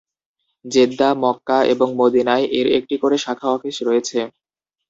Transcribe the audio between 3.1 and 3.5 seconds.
শাখা